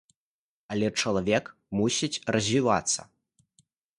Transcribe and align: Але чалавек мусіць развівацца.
Але 0.75 0.87
чалавек 1.01 1.51
мусіць 1.81 2.21
развівацца. 2.37 3.01